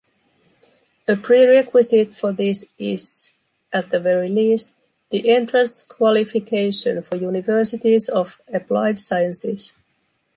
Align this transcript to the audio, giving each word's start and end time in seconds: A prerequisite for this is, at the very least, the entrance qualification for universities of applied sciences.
A 1.07 1.15
prerequisite 1.15 2.11
for 2.11 2.33
this 2.33 2.65
is, 2.79 3.33
at 3.71 3.91
the 3.91 3.99
very 3.99 4.29
least, 4.29 4.73
the 5.11 5.29
entrance 5.29 5.83
qualification 5.83 7.03
for 7.03 7.17
universities 7.17 8.09
of 8.09 8.41
applied 8.51 8.97
sciences. 8.97 9.73